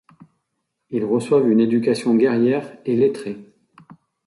[0.89, 3.37] Ils reçoivent une éducation guerrière et lettrée.